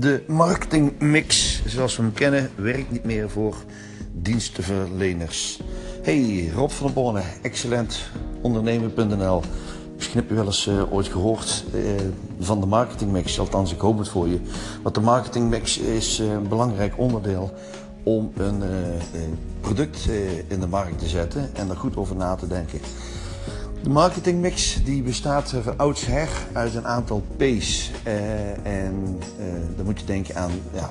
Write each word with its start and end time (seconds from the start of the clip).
De 0.00 0.22
marketingmix, 0.26 1.62
zoals 1.66 1.96
we 1.96 2.02
hem 2.02 2.12
kennen, 2.12 2.50
werkt 2.54 2.90
niet 2.90 3.04
meer 3.04 3.30
voor 3.30 3.56
dienstverleners. 4.12 5.60
Hey, 6.02 6.50
Rob 6.54 6.70
van 6.70 6.86
der 6.86 6.94
Borne, 6.94 7.22
excellent 7.42 8.00
ondernemer.nl. 8.40 9.42
Misschien 9.94 10.18
heb 10.18 10.28
je 10.28 10.34
wel 10.34 10.46
eens 10.46 10.66
uh, 10.66 10.92
ooit 10.92 11.08
gehoord 11.08 11.64
uh, 11.74 11.82
van 12.38 12.60
de 12.60 12.66
marketingmix, 12.66 13.38
althans 13.38 13.72
ik 13.72 13.80
hoop 13.80 13.98
het 13.98 14.08
voor 14.08 14.28
je. 14.28 14.40
Want 14.82 14.94
de 14.94 15.00
marketingmix 15.00 15.78
is 15.78 16.20
uh, 16.20 16.32
een 16.32 16.48
belangrijk 16.48 16.98
onderdeel 16.98 17.52
om 18.02 18.32
een 18.36 18.62
product 19.60 20.08
in 20.48 20.60
de 20.60 20.66
markt 20.66 20.98
te 20.98 21.08
zetten 21.08 21.50
en 21.54 21.70
er 21.70 21.76
goed 21.76 21.96
over 21.96 22.16
na 22.16 22.34
te 22.34 22.46
denken. 22.46 22.80
De 23.82 23.88
marketingmix 23.90 24.84
die 24.84 25.02
bestaat 25.02 25.54
van 25.62 25.78
oudsher 25.78 26.28
uit 26.52 26.74
een 26.74 26.86
aantal 26.86 27.24
P's. 27.36 27.90
en 28.62 29.18
dan 29.76 29.84
moet 29.84 30.00
je 30.00 30.06
denken 30.06 30.36
aan 30.36 30.50
ja, 30.72 30.90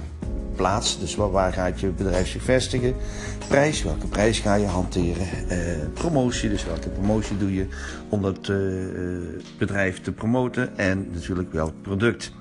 plaats, 0.55 0.99
dus 0.99 1.15
waar, 1.15 1.31
waar, 1.31 1.53
gaat 1.53 1.79
je 1.79 1.87
bedrijf 1.87 2.27
zich 2.27 2.43
vestigen? 2.43 2.95
Prijs, 3.47 3.83
welke 3.83 4.07
prijs 4.07 4.39
ga 4.39 4.55
je 4.55 4.65
hanteren? 4.65 5.27
Promotie, 5.93 6.49
dus 6.49 6.65
welke 6.65 6.89
promotie 6.89 7.37
doe 7.37 7.53
je 7.53 7.67
om 8.09 8.21
dat 8.21 8.41
bedrijf 9.57 10.01
te 10.01 10.11
promoten? 10.11 10.77
En 10.77 11.07
natuurlijk 11.13 11.53
welk 11.53 11.73
product. 11.81 12.31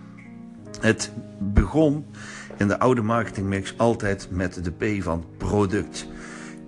Het 0.81 1.11
begon 1.39 2.07
in 2.57 2.69
de 2.69 2.79
oude 2.79 3.03
marketingmix 3.03 3.75
altijd 3.77 4.29
met 4.31 4.65
de 4.65 4.71
P 4.71 5.03
van 5.03 5.25
product. 5.37 6.07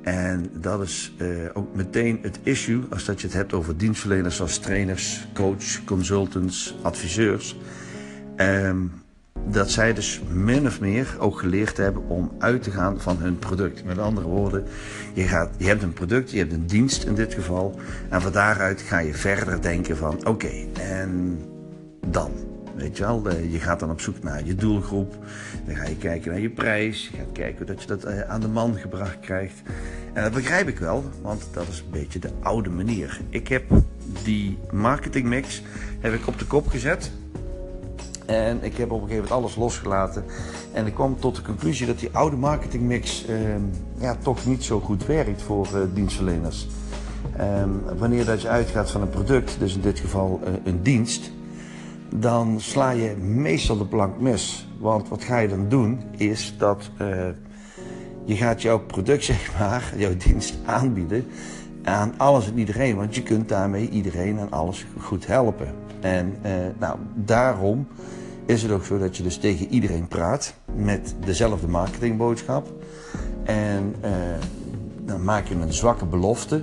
En 0.03 0.51
dat 0.53 0.83
is 0.83 1.15
uh, 1.19 1.29
ook 1.53 1.75
meteen 1.75 2.19
het 2.23 2.39
issue 2.43 2.83
als 2.91 3.05
dat 3.05 3.21
je 3.21 3.27
het 3.27 3.37
hebt 3.37 3.53
over 3.53 3.77
dienstverleners 3.77 4.37
zoals 4.37 4.59
trainers, 4.59 5.27
coach, 5.35 5.85
consultants, 5.85 6.75
adviseurs. 6.83 7.57
Um, 8.37 8.93
dat 9.47 9.71
zij 9.71 9.95
dus 9.95 10.21
min 10.33 10.67
of 10.67 10.81
meer 10.81 11.17
ook 11.19 11.39
geleerd 11.39 11.77
hebben 11.77 12.09
om 12.09 12.33
uit 12.39 12.63
te 12.63 12.71
gaan 12.71 13.01
van 13.01 13.17
hun 13.19 13.39
product. 13.39 13.85
Met 13.85 13.99
andere 13.99 14.27
woorden, 14.27 14.65
je, 15.15 15.23
gaat, 15.23 15.51
je 15.57 15.67
hebt 15.67 15.83
een 15.83 15.93
product, 15.93 16.31
je 16.31 16.39
hebt 16.39 16.53
een 16.53 16.67
dienst 16.67 17.05
in 17.05 17.15
dit 17.15 17.35
geval. 17.35 17.81
En 18.09 18.21
van 18.21 18.33
daaruit 18.33 18.81
ga 18.81 18.99
je 18.99 19.15
verder 19.15 19.63
denken 19.63 19.97
van 19.97 20.27
oké, 20.27 20.53
en 20.81 21.39
dan? 22.07 22.50
Je 22.81 23.51
je 23.51 23.59
gaat 23.59 23.81
dan 23.81 23.91
op 23.91 24.01
zoek 24.01 24.23
naar 24.23 24.45
je 24.45 24.55
doelgroep. 24.55 25.17
Dan 25.67 25.77
ga 25.77 25.89
je 25.89 25.97
kijken 25.97 26.31
naar 26.31 26.41
je 26.41 26.51
prijs. 26.51 27.09
Je 27.13 27.17
gaat 27.17 27.33
kijken 27.33 27.67
dat 27.67 27.81
je 27.81 27.87
dat 27.87 28.05
eh, 28.05 28.21
aan 28.21 28.41
de 28.41 28.49
man 28.49 28.75
gebracht 28.75 29.21
krijgt. 29.21 29.63
En 30.13 30.23
dat 30.23 30.33
begrijp 30.33 30.69
ik 30.69 30.79
wel, 30.79 31.05
want 31.23 31.47
dat 31.53 31.69
is 31.69 31.79
een 31.79 31.91
beetje 31.91 32.19
de 32.19 32.31
oude 32.43 32.71
manier. 32.71 33.21
Ik 33.29 33.49
heb 33.49 33.65
die 34.25 34.59
marketingmix 34.71 35.63
heb 36.01 36.15
ik 36.15 36.27
op 36.27 36.39
de 36.39 36.47
kop 36.47 36.69
gezet. 36.69 37.11
En 38.27 38.59
ik 38.63 38.77
heb 38.77 38.91
op 38.91 39.03
een 39.03 39.09
gegeven 39.09 39.29
moment 39.29 39.31
alles 39.31 39.57
losgelaten. 39.57 40.25
En 40.73 40.87
ik 40.87 40.95
kwam 40.95 41.21
tot 41.21 41.37
de 41.37 41.43
conclusie 41.43 41.87
dat 41.87 41.99
die 41.99 42.11
oude 42.13 42.37
marketingmix 42.37 43.27
eh, 43.27 43.37
ja, 43.99 44.17
toch 44.17 44.47
niet 44.47 44.65
zo 44.65 44.81
goed 44.81 45.07
werkt 45.07 45.43
voor 45.43 45.69
uh, 45.75 45.81
dienstverleners. 45.95 46.69
Eh, 47.37 47.65
wanneer 47.99 48.25
dat 48.25 48.43
je 48.43 48.49
uitgaat 48.49 48.91
van 48.91 49.03
een 49.03 49.11
product, 49.11 49.57
dus 49.59 49.75
in 49.75 49.81
dit 49.81 49.99
geval 49.99 50.41
uh, 50.45 50.49
een 50.65 50.83
dienst, 50.83 51.31
dan 52.15 52.61
sla 52.61 52.91
je 52.91 53.17
meestal 53.17 53.79
de 53.79 53.87
plank 53.87 54.21
mis. 54.21 54.69
Want 54.79 55.09
wat 55.09 55.25
ga 55.25 55.39
je 55.39 55.49
dan 55.49 55.69
doen, 55.69 56.01
is 56.17 56.55
dat 56.59 56.91
je 58.25 58.37
gaat 58.37 58.63
jouw 58.63 58.79
product, 58.79 59.25
zeg 59.35 59.59
maar, 59.59 59.93
jouw 59.97 60.17
dienst 60.17 60.59
aanbieden 60.65 61.27
aan 61.85 62.15
alles 62.17 62.47
en 62.47 62.59
iedereen. 62.59 62.97
Want 62.97 63.15
je 63.15 63.23
kunt 63.23 63.49
daarmee 63.49 63.89
iedereen 63.89 64.39
en 64.39 64.51
alles 64.51 64.87
goed 64.99 65.27
helpen. 65.27 65.69
En 66.01 66.35
nou, 66.79 66.99
daarom 67.15 67.87
is 68.47 68.63
het 68.63 68.73
ook 68.73 68.85
zo 68.85 68.99
dat 68.99 69.17
je 69.17 69.23
dus 69.23 69.37
tegen 69.37 69.69
iedereen 69.69 70.09
praat 70.09 70.55
met 70.75 71.15
dezelfde 71.25 71.69
marketingboodschap. 71.69 72.69
En 73.45 73.95
uh, 74.05 74.11
dan 75.05 75.25
maak 75.25 75.47
je 75.47 75.55
een 75.55 75.73
zwakke 75.73 76.05
belofte. 76.05 76.63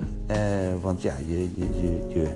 Want 0.82 1.02
ja, 1.02 1.14
je, 1.28 1.50
je, 1.56 1.68
je, 2.08 2.28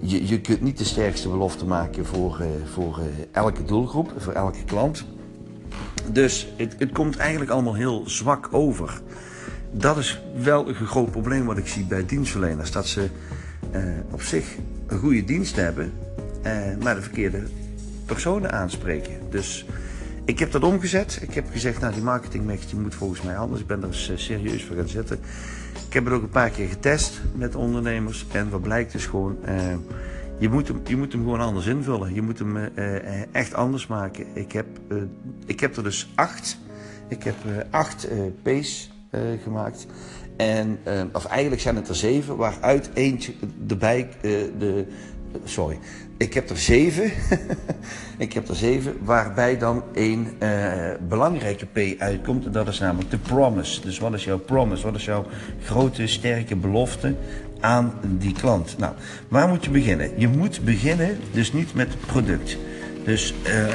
je, 0.00 0.26
je 0.26 0.40
kunt 0.40 0.60
niet 0.60 0.78
de 0.78 0.84
sterkste 0.84 1.28
belofte 1.28 1.64
maken 1.64 2.06
voor, 2.06 2.38
uh, 2.40 2.46
voor 2.72 2.98
elke 3.32 3.64
doelgroep, 3.64 4.12
voor 4.16 4.32
elke 4.32 4.64
klant. 4.64 5.04
Dus 6.12 6.48
het, 6.56 6.74
het 6.78 6.92
komt 6.92 7.16
eigenlijk 7.16 7.50
allemaal 7.50 7.74
heel 7.74 8.02
zwak 8.06 8.48
over. 8.50 9.00
Dat 9.72 9.98
is 9.98 10.20
wel 10.42 10.68
een 10.68 10.74
groot 10.74 11.10
probleem 11.10 11.44
wat 11.44 11.58
ik 11.58 11.66
zie 11.66 11.84
bij 11.84 12.06
dienstverleners. 12.06 12.70
Dat 12.70 12.86
ze 12.86 13.08
op 14.10 14.22
zich 14.22 14.56
een 14.86 14.98
goede 14.98 15.24
dienst 15.24 15.56
hebben, 15.56 15.92
maar 16.82 16.94
de 16.94 17.02
verkeerde 17.02 17.42
personen 18.06 18.52
aanspreken. 18.52 19.14
Dus 19.30 19.66
ik 20.26 20.38
heb 20.38 20.52
dat 20.52 20.62
omgezet. 20.62 21.18
Ik 21.22 21.34
heb 21.34 21.50
gezegd, 21.50 21.80
nou 21.80 21.92
die 21.92 22.02
marketingmix 22.02 22.66
die 22.68 22.78
moet 22.78 22.94
volgens 22.94 23.22
mij 23.22 23.36
anders. 23.36 23.60
Ik 23.60 23.66
ben 23.66 23.82
er 23.82 23.88
eh, 23.88 24.16
serieus 24.16 24.64
voor 24.64 24.76
gaan 24.76 24.88
zitten. 24.88 25.18
Ik 25.86 25.92
heb 25.92 26.04
het 26.04 26.14
ook 26.14 26.22
een 26.22 26.28
paar 26.28 26.50
keer 26.50 26.68
getest 26.68 27.20
met 27.34 27.54
ondernemers. 27.54 28.26
En 28.32 28.50
wat 28.50 28.62
blijkt 28.62 28.94
is 28.94 29.06
gewoon, 29.06 29.36
uh, 29.48 29.74
je, 30.38 30.48
moet 30.48 30.68
hem, 30.68 30.80
je 30.84 30.96
moet 30.96 31.12
hem 31.12 31.22
gewoon 31.22 31.40
anders 31.40 31.66
invullen. 31.66 32.14
Je 32.14 32.22
moet 32.22 32.38
hem 32.38 32.56
uh, 32.56 33.34
echt 33.34 33.54
anders 33.54 33.86
maken. 33.86 34.26
Ik 34.34 34.52
heb, 34.52 34.66
ik 35.46 35.60
heb 35.60 35.76
er 35.76 35.82
dus 35.82 36.08
acht. 36.14 36.58
Ik 37.08 37.22
heb 37.22 37.36
acht 37.70 38.08
P's 38.42 38.90
gemaakt. 39.42 39.86
En, 40.36 40.78
of 41.12 41.24
eigenlijk 41.24 41.62
zijn 41.62 41.76
het 41.76 41.88
er 41.88 41.96
zeven, 41.96 42.36
waaruit 42.36 42.90
eentje 42.94 43.32
erbij 43.68 44.08
de, 44.22 44.86
sorry, 45.44 45.78
ik 46.16 46.34
heb 46.34 46.50
er 46.50 46.58
zeven. 46.58 47.10
ik 48.26 48.32
heb 48.32 48.48
er 48.48 48.56
zeven, 48.56 48.96
waarbij 49.02 49.58
dan 49.58 49.82
één 49.94 50.26
uh, 50.42 50.48
belangrijke 51.08 51.66
P 51.66 52.00
uitkomt. 52.00 52.46
En 52.46 52.52
dat 52.52 52.68
is 52.68 52.78
namelijk 52.78 53.10
de 53.10 53.18
promise. 53.18 53.80
Dus 53.80 53.98
wat 53.98 54.14
is 54.14 54.24
jouw 54.24 54.38
promise? 54.38 54.84
Wat 54.84 54.94
is 54.94 55.04
jouw 55.04 55.26
grote, 55.62 56.06
sterke 56.06 56.56
belofte 56.56 57.14
aan 57.60 57.92
die 58.02 58.32
klant? 58.32 58.78
Nou, 58.78 58.94
waar 59.28 59.48
moet 59.48 59.64
je 59.64 59.70
beginnen? 59.70 60.10
Je 60.16 60.28
moet 60.28 60.64
beginnen 60.64 61.18
dus 61.32 61.52
niet 61.52 61.74
met 61.74 62.06
product. 62.06 62.56
Dus 63.04 63.34
uh, 63.46 63.66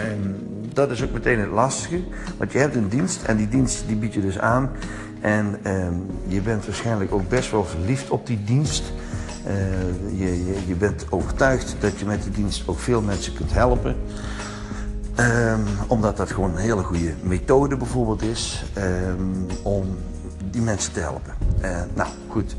dat 0.74 0.92
is 0.92 1.04
ook 1.04 1.12
meteen 1.12 1.40
het 1.40 1.50
lastige. 1.50 2.00
Want 2.38 2.52
je 2.52 2.58
hebt 2.58 2.76
een 2.76 2.90
dienst 2.90 3.24
en 3.24 3.38
die 3.38 3.50
dienst 3.50 3.84
die 3.88 3.96
bied 3.96 4.14
je 4.14 4.22
dus 4.22 4.40
aan. 4.40 4.72
En 5.22 5.58
uh, 5.66 5.88
je 6.28 6.42
bent 6.42 6.66
waarschijnlijk 6.66 7.14
ook 7.14 7.30
best 7.30 7.52
wel 7.52 7.66
verliefd 7.66 8.10
op 8.10 8.28
die 8.28 8.44
dienst. 8.44 8.94
Uh, 9.48 10.20
je, 10.20 10.46
je, 10.46 10.68
je, 10.68 10.76
bent 10.76 11.06
overtuigd 11.10 11.76
dat 11.80 12.00
je 12.00 12.06
met 12.06 12.24
die 12.24 12.32
dienst 12.32 12.68
ook 12.68 12.80
veel 12.80 13.02
mensen 13.02 13.34
kunt 13.34 13.54
helpen. 13.54 13.96
Um, 15.20 15.64
omdat 15.88 16.18
dat 16.18 16.32
gewoon 16.32 16.52
een 16.52 16.58
hele 16.58 16.84
goede 16.84 17.14
methode 17.22 17.78
bijvoorbeeld 17.78 18.22
is 18.22 18.64
um, 18.78 19.46
om 19.64 19.98
die 20.52 20.62
mensen 20.62 20.94
te 20.94 21.00
helpen. 21.00 21.34
Uh, 21.62 21.82
nou 21.94 22.10
goed, 22.28 22.56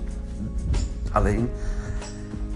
alleen 1.13 1.49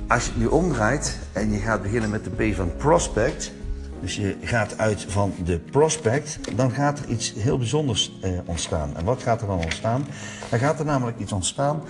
als 0.08 0.26
je 0.26 0.32
nu 0.36 0.46
omdraait 0.46 1.18
en 1.32 1.52
je 1.52 1.58
gaat 1.58 1.82
beginnen 1.82 2.10
met 2.10 2.24
de 2.24 2.30
P 2.30 2.54
van 2.54 2.76
prospect, 2.76 3.52
dus 4.00 4.16
je 4.16 4.36
gaat 4.40 4.78
uit 4.78 5.04
van 5.08 5.34
de 5.44 5.58
prospect, 5.58 6.38
dan 6.56 6.70
gaat 6.70 6.98
er 6.98 7.08
iets 7.08 7.32
heel 7.36 7.58
bijzonders 7.58 8.18
uh, 8.24 8.30
ontstaan. 8.44 8.96
En 8.96 9.04
wat 9.04 9.22
gaat 9.22 9.40
er 9.40 9.46
dan 9.46 9.58
ontstaan? 9.58 10.06
Dan 10.50 10.58
gaat 10.58 10.78
er 10.78 10.84
namelijk 10.84 11.18
iets 11.18 11.32
ontstaan 11.32 11.82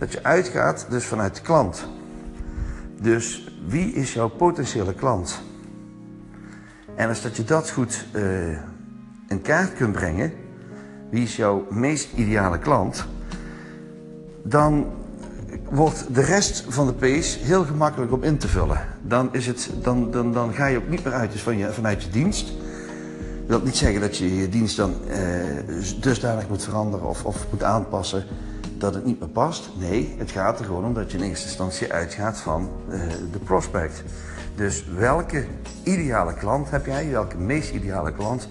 dat 0.00 0.12
je 0.12 0.22
uitgaat 0.22 0.86
dus 0.90 1.04
vanuit 1.04 1.34
de 1.34 1.42
klant. 1.42 1.88
Dus 3.00 3.54
wie 3.66 3.92
is 3.92 4.12
jouw 4.12 4.28
potentiële 4.28 4.94
klant? 4.94 5.42
En 6.94 7.08
als 7.08 7.22
dat 7.22 7.36
je 7.36 7.44
dat 7.44 7.70
goed 7.70 8.06
uh, 8.12 8.22
in 9.28 9.42
kaart 9.42 9.74
kunt 9.74 9.92
brengen, 9.92 10.32
wie 11.10 11.22
is 11.22 11.36
jouw 11.36 11.66
meest 11.70 12.12
ideale 12.14 12.58
klant, 12.58 13.06
dan 14.42 14.86
wordt 15.70 16.14
de 16.14 16.22
rest 16.22 16.64
van 16.68 16.86
de 16.86 16.92
P's 16.92 17.36
heel 17.36 17.64
gemakkelijk 17.64 18.12
om 18.12 18.22
in 18.22 18.38
te 18.38 18.48
vullen. 18.48 18.80
Dan, 19.02 19.28
is 19.32 19.46
het, 19.46 19.70
dan, 19.82 20.10
dan, 20.10 20.32
dan 20.32 20.52
ga 20.52 20.66
je 20.66 20.76
ook 20.76 20.88
niet 20.88 21.04
meer 21.04 21.12
uit 21.12 21.32
dus 21.32 21.42
van 21.42 21.58
je, 21.58 21.72
vanuit 21.72 22.02
je 22.02 22.10
dienst. 22.10 22.46
Dat 23.46 23.58
wil 23.58 23.60
niet 23.62 23.76
zeggen 23.76 24.00
dat 24.00 24.16
je 24.16 24.36
je 24.36 24.48
dienst 24.48 24.76
dan 24.76 24.94
uh, 25.08 25.16
dusdanig 26.00 26.48
moet 26.48 26.64
veranderen 26.64 27.08
of, 27.08 27.24
of 27.24 27.46
moet 27.50 27.62
aanpassen 27.62 28.24
dat 28.80 28.94
het 28.94 29.04
niet 29.04 29.20
meer 29.20 29.28
past. 29.28 29.70
Nee, 29.78 30.14
het 30.18 30.30
gaat 30.30 30.58
er 30.58 30.64
gewoon 30.64 30.84
om 30.84 30.94
dat 30.94 31.10
je 31.10 31.18
in 31.18 31.24
eerste 31.24 31.46
instantie 31.46 31.92
uitgaat 31.92 32.38
van 32.38 32.68
uh, 32.88 33.00
de 33.32 33.38
prospect. 33.38 34.02
Dus 34.54 34.84
welke 34.96 35.44
ideale 35.84 36.34
klant 36.34 36.70
heb 36.70 36.86
jij, 36.86 37.10
welke 37.10 37.36
meest 37.36 37.70
ideale 37.70 38.12
klant, 38.12 38.48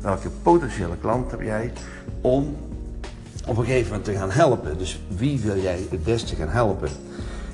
welke 0.00 0.28
potentiële 0.42 0.96
klant 1.00 1.30
heb 1.30 1.40
jij 1.40 1.72
om 2.20 2.56
op 3.46 3.56
een 3.56 3.64
gegeven 3.64 3.88
moment 3.88 4.04
te 4.04 4.12
gaan 4.12 4.30
helpen. 4.30 4.78
Dus 4.78 5.00
wie 5.16 5.40
wil 5.40 5.58
jij 5.58 5.86
het 5.90 6.04
beste 6.04 6.34
gaan 6.34 6.48
helpen? 6.48 6.88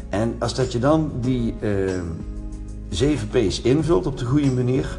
En 0.09 0.37
als 0.39 0.55
dat 0.55 0.73
je 0.73 0.79
dan 0.79 1.13
die 1.21 1.55
uh, 1.61 2.01
7 2.89 3.29
P's 3.29 3.61
invult 3.61 4.07
op 4.07 4.19
de 4.19 4.25
goede 4.25 4.51
manier, 4.53 4.99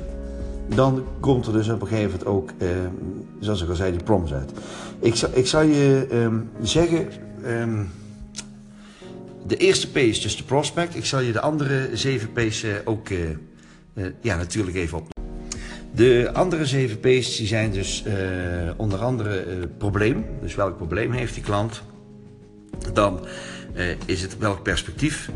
dan 0.75 1.03
komt 1.19 1.45
er 1.45 1.53
dus 1.53 1.69
op 1.69 1.81
een 1.81 1.87
gegeven 1.87 2.09
moment 2.09 2.25
ook, 2.25 2.51
uh, 2.57 2.69
zoals 3.39 3.61
ik 3.61 3.69
al 3.69 3.75
zei, 3.75 3.91
die 3.91 4.03
proms 4.03 4.33
uit. 4.33 4.51
Ik, 4.99 5.15
zou, 5.15 5.33
ik 5.33 5.45
je 5.45 6.07
um, 6.11 6.49
zeggen, 6.61 7.07
um, 7.45 7.89
de 9.47 9.57
eerste 9.57 9.91
P 9.91 9.97
is 9.97 10.21
dus 10.21 10.37
de 10.37 10.43
prospect. 10.43 10.95
Ik 10.95 11.05
zal 11.05 11.19
je 11.19 11.31
de 11.31 11.41
andere 11.41 11.89
7 11.93 12.31
P's 12.33 12.63
uh, 12.63 12.73
ook 12.85 13.09
uh, 13.09 13.19
ja, 14.21 14.35
natuurlijk 14.35 14.77
even 14.77 14.97
op. 14.97 15.09
De 15.91 16.29
andere 16.33 16.65
zeven 16.65 16.99
P's 16.99 17.37
die 17.37 17.47
zijn 17.47 17.71
dus 17.71 18.03
onder 18.75 18.99
andere 18.99 19.67
probleem. 19.77 20.25
Dus 20.41 20.55
welk 20.55 20.77
probleem 20.77 21.11
heeft 21.11 21.33
die 21.33 21.43
klant? 21.43 21.81
Dan 22.93 23.19
is 24.05 24.21
het 24.21 24.37
welk 24.37 24.63
perspectief 24.63 25.29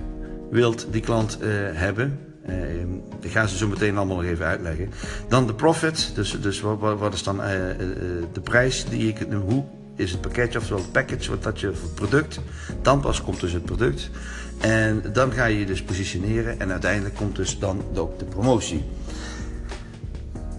wilt 0.49 0.87
die 0.91 1.01
klant 1.01 1.37
hebben? 1.73 2.30
Dat 3.19 3.31
gaan 3.31 3.47
ze 3.47 3.57
zo 3.57 3.67
meteen 3.67 3.97
allemaal 3.97 4.15
nog 4.15 4.25
even 4.25 4.45
uitleggen. 4.45 4.89
Dan 5.27 5.47
de 5.47 5.53
profit, 5.53 6.11
dus, 6.15 6.41
dus 6.41 6.61
wat, 6.61 6.79
wat 6.79 7.13
is 7.13 7.23
dan 7.23 7.38
de 8.33 8.41
prijs 8.43 8.85
die 8.85 9.07
ik, 9.07 9.27
hoe 9.45 9.63
is 9.95 10.11
het 10.11 10.21
pakketje, 10.21 10.59
oftewel 10.59 10.81
het 10.81 10.91
package 10.91 11.29
wat 11.29 11.43
dat 11.43 11.59
je 11.59 11.73
voor 11.73 11.88
het 11.88 11.95
product. 11.95 12.39
Dan 12.81 12.99
pas 12.99 13.21
komt 13.21 13.39
dus 13.39 13.51
het 13.51 13.65
product. 13.65 14.09
En 14.59 15.03
dan 15.13 15.31
ga 15.31 15.45
je 15.45 15.59
je 15.59 15.65
dus 15.65 15.83
positioneren 15.83 16.59
en 16.59 16.71
uiteindelijk 16.71 17.15
komt 17.15 17.35
dus 17.35 17.59
dan 17.59 17.83
ook 17.95 18.19
de 18.19 18.25
promotie. 18.25 18.83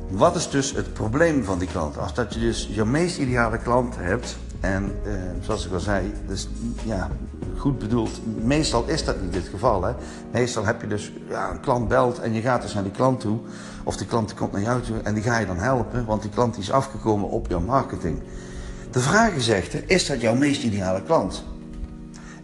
Wat 0.08 0.37
is 0.37 0.50
dus 0.50 0.73
het 0.73 0.93
probleem 0.93 1.44
van 1.44 1.58
die 1.58 1.69
klant? 1.69 1.99
Als 1.99 2.14
dat 2.14 2.34
je 2.34 2.40
dus 2.40 2.69
je 2.73 2.84
meest 2.84 3.19
ideale 3.19 3.58
klant 3.58 3.96
hebt, 3.96 4.37
en 4.62 4.94
eh, 5.05 5.12
zoals 5.41 5.67
ik 5.67 5.73
al 5.73 5.81
zei, 5.81 6.12
dus 6.26 6.49
ja, 6.85 7.11
goed 7.56 7.79
bedoeld, 7.79 8.20
meestal 8.44 8.85
is 8.87 9.05
dat 9.05 9.23
niet 9.23 9.35
het 9.35 9.49
geval. 9.49 9.85
Hè? 9.85 9.93
Meestal 10.32 10.64
heb 10.64 10.81
je 10.81 10.87
dus 10.87 11.12
ja, 11.29 11.50
een 11.50 11.61
klant 11.61 11.88
belt 11.88 12.20
en 12.20 12.32
je 12.32 12.41
gaat 12.41 12.62
dus 12.62 12.75
naar 12.75 12.82
die 12.82 12.93
klant 12.93 13.20
toe, 13.20 13.38
of 13.85 13.97
die 13.97 14.06
klant 14.06 14.35
komt 14.35 14.53
naar 14.53 14.61
jou 14.61 14.81
toe 14.81 14.97
en 15.03 15.14
die 15.14 15.23
ga 15.23 15.38
je 15.38 15.47
dan 15.47 15.59
helpen, 15.59 16.05
want 16.05 16.23
die 16.23 16.31
klant 16.31 16.59
is 16.59 16.70
afgekomen 16.70 17.29
op 17.29 17.49
jouw 17.49 17.61
marketing. 17.61 18.19
De 18.91 19.00
vraag 19.00 19.32
is 19.32 19.49
echter, 19.49 19.82
is 19.87 20.06
dat 20.06 20.20
jouw 20.20 20.35
meest 20.35 20.62
ideale 20.62 21.03
klant? 21.03 21.44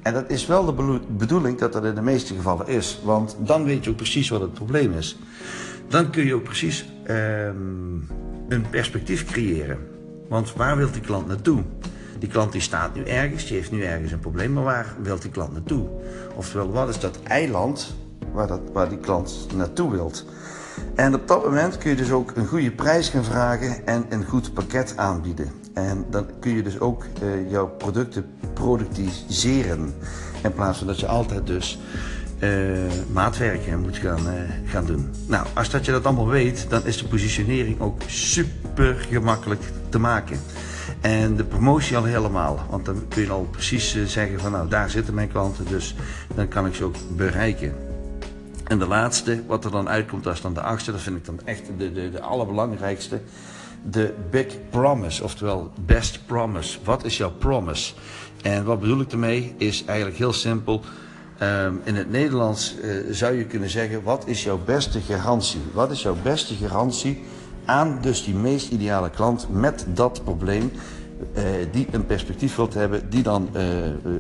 En 0.03 0.13
dat 0.13 0.31
is 0.31 0.47
wel 0.47 0.65
de 0.65 1.01
bedoeling 1.17 1.59
dat 1.59 1.73
dat 1.73 1.85
in 1.85 1.95
de 1.95 2.03
meeste 2.03 2.35
gevallen 2.35 2.67
is, 2.67 3.01
want 3.05 3.37
dan 3.39 3.65
weet 3.65 3.85
je 3.85 3.91
ook 3.91 3.97
precies 3.97 4.29
wat 4.29 4.41
het 4.41 4.53
probleem 4.53 4.93
is. 4.93 5.19
Dan 5.89 6.11
kun 6.11 6.27
je 6.27 6.35
ook 6.35 6.43
precies 6.43 6.89
um, 7.11 8.09
een 8.49 8.65
perspectief 8.71 9.25
creëren. 9.25 9.79
Want 10.29 10.55
waar 10.55 10.77
wil 10.77 10.91
die 10.91 11.01
klant 11.01 11.27
naartoe? 11.27 11.63
Die 12.19 12.29
klant 12.29 12.53
die 12.53 12.61
staat 12.61 12.95
nu 12.95 13.03
ergens, 13.03 13.47
die 13.47 13.57
heeft 13.57 13.71
nu 13.71 13.83
ergens 13.83 14.13
een 14.13 14.19
probleem, 14.19 14.53
maar 14.53 14.65
waar 14.65 14.95
wil 15.03 15.19
die 15.19 15.31
klant 15.31 15.53
naartoe? 15.53 15.87
Oftewel, 16.35 16.71
wat 16.71 16.89
is 16.89 17.01
dat 17.01 17.19
eiland 17.23 17.95
waar, 18.33 18.47
dat, 18.47 18.61
waar 18.73 18.89
die 18.89 18.99
klant 18.99 19.47
naartoe 19.57 19.91
wilt? 19.91 20.25
En 20.95 21.15
op 21.15 21.29
dat 21.29 21.45
moment 21.45 21.79
kun 21.79 21.91
je 21.91 21.97
dus 21.97 22.11
ook 22.11 22.33
een 22.35 22.47
goede 22.47 22.71
prijs 22.71 23.09
gaan 23.09 23.25
vragen 23.25 23.87
en 23.87 24.07
een 24.09 24.25
goed 24.25 24.55
pakket 24.55 24.97
aanbieden. 24.97 25.51
En 25.75 26.05
dan 26.11 26.27
kun 26.41 26.57
je 26.57 26.63
dus 26.63 26.81
ook 26.81 27.05
uh, 27.23 27.51
jouw 27.51 27.69
producten 27.69 28.27
productiseren. 28.55 29.95
In 30.43 30.53
plaats 30.53 30.79
van 30.79 30.87
dat 30.87 31.01
je 31.01 31.07
altijd 31.07 31.47
dus 31.47 31.79
uh, 32.39 32.79
maatwerken 33.13 33.81
moet 33.81 33.97
gaan, 33.97 34.27
uh, 34.27 34.33
gaan 34.65 34.87
doen. 34.87 35.11
Nou, 35.27 35.47
als 35.55 35.71
dat 35.71 35.85
je 35.85 35.93
dat 35.93 36.05
allemaal 36.05 36.29
weet, 36.29 36.67
dan 36.69 36.87
is 36.87 36.99
de 36.99 37.09
positionering 37.09 37.81
ook 37.81 38.01
super 38.07 38.95
gemakkelijk 38.95 39.63
te 39.89 39.99
maken. 39.99 40.39
En 41.01 41.37
de 41.37 41.45
promotie 41.45 41.97
al 41.97 42.05
helemaal. 42.05 42.67
Want 42.71 42.85
dan 42.85 43.05
kun 43.09 43.23
je 43.23 43.31
al 43.31 43.49
precies 43.51 43.97
uh, 43.97 44.07
zeggen 44.07 44.41
van 44.41 44.53
nou, 44.53 44.69
daar 44.69 44.91
zitten 44.91 45.15
mijn 45.15 45.29
klanten, 45.29 45.65
dus 45.69 45.95
dan 46.35 46.49
kan 46.49 46.67
ik 46.67 46.75
ze 46.75 46.85
ook 46.85 46.97
bereiken. 47.17 47.75
En 48.65 48.79
de 48.79 48.87
laatste, 48.87 49.43
wat 49.47 49.65
er 49.65 49.71
dan 49.71 49.89
uitkomt, 49.89 50.25
dat 50.25 50.35
is 50.35 50.41
dan 50.41 50.55
de 50.55 50.63
achtste, 50.63 50.93
dat 50.93 51.01
vind 51.01 51.17
ik 51.17 51.25
dan 51.25 51.41
echt 51.45 51.63
de, 51.79 51.93
de, 51.93 52.11
de 52.11 52.21
allerbelangrijkste. 52.21 53.21
De 53.91 54.15
big 54.31 54.47
promise, 54.71 55.25
oftewel 55.25 55.73
best 55.87 56.27
promise. 56.27 56.79
Wat 56.85 57.05
is 57.05 57.17
jouw 57.17 57.33
promise? 57.39 57.95
En 58.43 58.65
wat 58.65 58.81
bedoel 58.81 59.01
ik 59.01 59.13
ermee? 59.13 59.55
Is 59.57 59.85
eigenlijk 59.85 60.19
heel 60.19 60.33
simpel. 60.33 60.83
Um, 61.43 61.81
in 61.85 61.97
het 61.97 62.11
Nederlands 62.11 62.75
uh, 62.83 63.15
zou 63.15 63.35
je 63.35 63.45
kunnen 63.45 63.71
zeggen, 63.71 64.03
wat 64.03 64.27
is 64.27 64.45
jouw 64.45 64.61
beste 64.65 65.01
garantie? 65.01 65.61
Wat 65.73 65.91
is 65.91 66.03
jouw 66.03 66.17
beste 66.23 66.55
garantie 66.55 67.23
aan 67.69 67.99
dus 68.01 68.25
die 68.25 68.35
meest 68.35 68.71
ideale 68.71 69.11
klant 69.11 69.47
met 69.51 69.87
dat 69.95 70.25
probleem? 70.25 70.73
Uh, 71.37 71.43
die 71.73 71.87
een 71.91 72.07
perspectief 72.07 72.57
wilt 72.57 72.75
hebben, 72.75 73.11
die 73.11 73.23
dan 73.23 73.49
uh, 73.57 73.63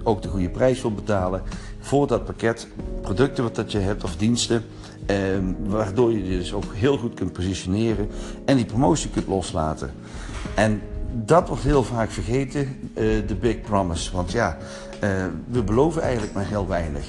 ook 0.02 0.22
de 0.22 0.28
goede 0.28 0.48
prijs 0.48 0.82
wil 0.82 0.92
betalen 0.92 1.42
voor 1.80 2.06
dat 2.06 2.24
pakket 2.24 2.68
producten 3.02 3.44
wat 3.44 3.54
dat 3.54 3.72
je 3.72 3.78
hebt 3.78 4.04
of 4.04 4.16
diensten. 4.16 4.64
Ehm, 5.06 5.44
waardoor 5.66 6.12
je 6.12 6.30
je 6.30 6.38
dus 6.38 6.52
ook 6.52 6.74
heel 6.74 6.98
goed 6.98 7.14
kunt 7.14 7.32
positioneren 7.32 8.08
en 8.44 8.56
die 8.56 8.64
promotie 8.64 9.10
kunt 9.10 9.26
loslaten. 9.26 9.90
En 10.54 10.80
dat 11.12 11.48
wordt 11.48 11.62
heel 11.62 11.82
vaak 11.82 12.10
vergeten, 12.10 12.76
de 13.26 13.36
big 13.40 13.60
promise. 13.60 14.12
Want 14.12 14.32
ja, 14.32 14.56
we 15.46 15.62
beloven 15.62 16.02
eigenlijk 16.02 16.32
maar 16.32 16.46
heel 16.46 16.66
weinig. 16.66 17.04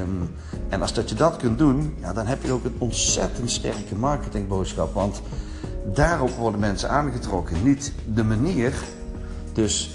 Um, 0.00 0.30
en 0.68 0.82
als 0.82 0.92
dat 0.92 1.08
je 1.08 1.14
dat 1.14 1.36
kunt 1.36 1.58
doen, 1.58 1.94
ja, 2.00 2.12
dan 2.12 2.26
heb 2.26 2.42
je 2.44 2.52
ook 2.52 2.64
een 2.64 2.76
ontzettend 2.78 3.50
sterke 3.50 3.94
marketingboodschap. 3.96 4.94
Want 4.94 5.22
daarop 5.94 6.30
worden 6.30 6.60
mensen 6.60 6.90
aangetrokken. 6.90 7.62
Niet 7.64 7.92
de 8.14 8.24
manier, 8.24 8.74
dus 9.52 9.90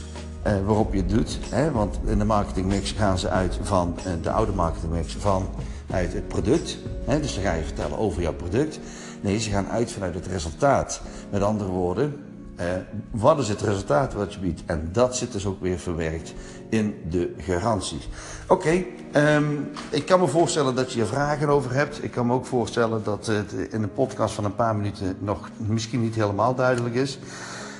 uh, 0.47 0.53
waarop 0.65 0.93
je 0.93 0.99
het 0.99 1.09
doet. 1.09 1.39
Hè? 1.49 1.71
Want 1.71 1.99
in 2.05 2.17
de 2.17 2.25
marketingmix 2.25 2.91
gaan 2.91 3.19
ze 3.19 3.29
uit 3.29 3.59
van 3.61 3.95
uh, 3.97 4.11
de 4.21 4.31
oude 4.31 4.51
marketingmix 4.51 5.15
van 5.15 5.47
uit 5.89 6.13
het 6.13 6.27
product. 6.27 6.77
Hè? 7.05 7.19
Dus 7.19 7.35
dan 7.35 7.43
ga 7.43 7.53
je 7.53 7.63
vertellen 7.63 7.97
over 7.97 8.21
jouw 8.21 8.33
product. 8.33 8.79
Nee, 9.21 9.39
ze 9.39 9.49
gaan 9.49 9.67
uit 9.67 9.91
vanuit 9.91 10.13
het 10.13 10.27
resultaat. 10.27 11.01
Met 11.29 11.41
andere 11.41 11.69
woorden, 11.69 12.15
uh, 12.59 12.65
wat 13.11 13.39
is 13.39 13.47
het 13.47 13.61
resultaat 13.61 14.13
wat 14.13 14.33
je 14.33 14.39
biedt? 14.39 14.63
En 14.65 14.89
dat 14.91 15.15
zit 15.15 15.31
dus 15.31 15.45
ook 15.45 15.61
weer 15.61 15.79
verwerkt 15.79 16.33
in 16.69 16.95
de 17.09 17.33
garanties. 17.37 18.09
Oké, 18.47 18.53
okay, 18.53 19.35
um, 19.35 19.69
ik 19.89 20.05
kan 20.05 20.19
me 20.19 20.27
voorstellen 20.27 20.75
dat 20.75 20.91
je 20.91 21.01
er 21.01 21.07
vragen 21.07 21.49
over 21.49 21.73
hebt. 21.73 22.03
Ik 22.03 22.11
kan 22.11 22.27
me 22.27 22.33
ook 22.33 22.45
voorstellen 22.45 23.03
dat 23.03 23.25
het 23.25 23.51
in 23.71 23.83
een 23.83 23.93
podcast 23.93 24.33
van 24.33 24.45
een 24.45 24.55
paar 24.55 24.75
minuten 24.75 25.17
nog 25.19 25.49
misschien 25.57 26.01
niet 26.01 26.15
helemaal 26.15 26.55
duidelijk 26.55 26.95
is. 26.95 27.19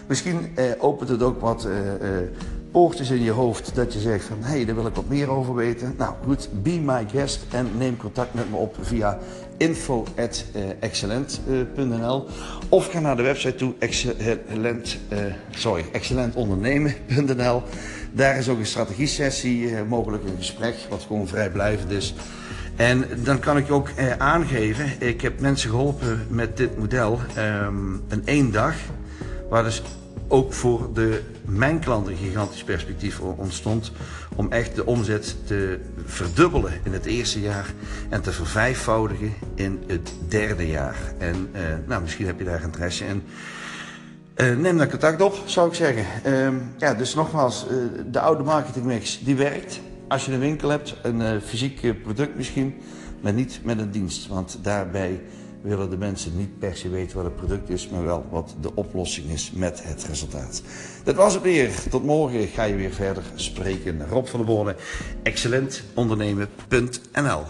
Misschien 0.08 0.54
uh, 0.60 0.72
opent 0.80 1.10
het 1.10 1.24
ook 1.24 1.42
wat 1.42 1.66
uh, 1.66 1.78
poortjes 2.76 3.10
in 3.10 3.24
je 3.24 3.32
hoofd 3.32 3.76
dat 3.76 3.94
je 3.94 4.00
zegt 4.00 4.26
van 4.26 4.38
hé, 4.42 4.56
hey, 4.56 4.66
daar 4.66 4.76
wil 4.76 4.86
ik 4.86 4.96
wat 4.96 5.10
meer 5.10 5.30
over 5.30 5.56
weten. 5.56 5.96
Nou 5.98 6.14
goed, 6.26 6.50
be 6.64 6.70
my 6.70 7.06
guest 7.12 7.46
en 7.52 7.68
neem 7.78 7.98
contact 7.98 8.34
met 8.34 8.50
me 8.50 8.56
op 8.56 8.76
via 8.82 9.18
info@excellent.nl 9.58 12.28
of 12.70 12.92
ga 12.92 13.00
naar 13.00 13.16
de 13.16 13.22
website 13.22 13.56
toe 13.56 13.74
excellent, 13.80 14.98
uh, 15.10 15.20
sorry, 15.50 15.86
excellentondernemen.nl. 15.92 17.64
Daar 18.12 18.38
is 18.38 18.50
ook 18.50 18.60
een 18.60 18.66
strategie-sessie 18.66 19.74
mogelijk, 19.88 20.24
een 20.24 20.38
gesprek 20.38 20.76
wat 20.90 21.04
gewoon 21.08 21.28
vrijblijvend 21.28 21.92
is. 21.92 22.14
En 22.76 23.06
dan 23.24 23.40
kan 23.40 23.58
ik 23.58 23.72
ook 23.72 23.90
aangeven, 24.18 24.86
ik 25.00 25.22
heb 25.22 25.40
mensen 25.40 25.70
geholpen 25.70 26.26
met 26.30 26.58
dit 26.58 26.78
model 26.78 27.20
een 28.08 28.22
één 28.26 28.52
dag, 28.52 28.76
waar 29.50 29.64
dus 29.64 29.82
ook 30.28 30.54
voor 30.54 30.94
de, 30.94 31.22
mijn 31.46 31.80
klanten 31.80 32.12
een 32.12 32.18
gigantisch 32.18 32.64
perspectief 32.64 33.20
ontstond 33.20 33.92
om 34.36 34.52
echt 34.52 34.76
de 34.76 34.86
omzet 34.86 35.36
te 35.46 35.80
verdubbelen 36.06 36.74
in 36.84 36.94
het 36.94 37.06
eerste 37.06 37.42
jaar 37.42 37.74
en 38.10 38.22
te 38.22 38.32
vervijfvoudigen 38.32 39.34
in 39.56 39.84
het 39.88 40.14
derde 40.28 40.68
jaar. 40.68 41.14
En 41.18 41.50
uh, 41.54 41.62
nou, 41.88 42.02
misschien 42.02 42.26
heb 42.26 42.40
je 42.40 42.46
daar 42.46 42.64
interesse 42.64 43.06
in. 43.06 43.24
Uh, 44.36 44.58
neem 44.58 44.78
daar 44.78 44.90
contact 44.90 45.22
op, 45.22 45.36
zou 45.46 45.68
ik 45.68 45.74
zeggen. 45.74 46.06
Uh, 46.26 46.62
ja, 46.78 46.94
dus 46.94 47.16
nogmaals, 47.16 47.66
uh, 47.72 47.78
de 48.12 48.20
oude 48.20 48.44
marketingmix 48.44 49.20
die 49.24 49.36
werkt. 49.36 49.80
Als 50.08 50.26
je 50.26 50.32
een 50.32 50.40
winkel 50.40 50.70
hebt, 50.70 50.96
een 51.04 51.42
fysiek 51.42 52.04
product 52.04 52.36
misschien, 52.36 52.76
maar 53.22 53.34
niet 53.34 53.60
met 53.64 53.80
een 53.80 53.92
dienst. 53.92 54.28
Want 54.28 54.60
daarbij 54.62 55.22
willen 55.66 55.90
de 55.90 55.98
mensen 55.98 56.38
niet 56.38 56.60
per 56.60 56.76
se 56.76 56.90
weten 56.90 57.16
wat 57.16 57.26
het 57.26 57.36
product 57.36 57.70
is, 57.70 57.90
maar 57.90 58.04
wel 58.04 58.26
wat 58.30 58.56
de 58.62 58.76
oplossing 58.76 59.30
is 59.30 59.52
met 59.52 59.84
het 59.84 60.04
resultaat. 60.04 60.62
Dat 61.04 61.16
was 61.16 61.34
het 61.34 61.44
weer. 61.44 61.72
Tot 61.90 62.04
morgen 62.04 62.48
ga 62.48 62.64
je 62.64 62.76
weer 62.76 62.94
verder 62.94 63.24
spreken. 63.36 64.08
Rob 64.08 64.26
van 64.26 64.40
der 64.40 64.50
Borne, 64.50 64.76
excellentondernemen.nl 65.24 67.44